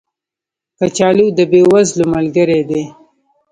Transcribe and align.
کچالو 0.77 1.27
د 1.37 1.39
بې 1.51 1.61
وزلو 1.71 2.05
ملګری 2.15 2.61
دی 2.69 2.83